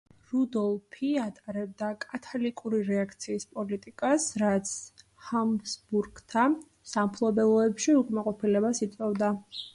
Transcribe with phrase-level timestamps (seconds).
[0.29, 4.73] რუდოლფი ატარებდა კათოლიკური რეაქციის პოლიტიკას, რაც
[5.27, 6.49] ჰაბსბურგთა
[6.95, 9.33] სამფლობელოებში უკმაყოფილებას იწვევდა.